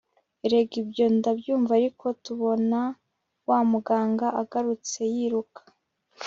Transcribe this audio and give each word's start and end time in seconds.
erega 0.45 0.73
ibyo 0.83 1.05
ndabyumva 1.17 1.71
ariko, 1.79 2.05
tubona 2.23 2.79
wa 3.49 3.59
muganga 3.71 4.27
agarutse 4.41 4.99
yiruka 5.13 5.61